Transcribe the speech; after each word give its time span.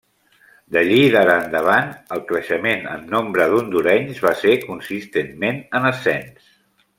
D'allí 0.75 1.01
d'ara 1.15 1.35
endavant, 1.41 1.91
el 2.17 2.23
creixement 2.31 2.87
en 2.95 3.03
nombre 3.11 3.47
d'hondurenys 3.53 4.23
va 4.29 4.33
ser 4.41 4.55
consistentment 4.65 5.63
en 5.81 5.87
ascens. 5.93 6.51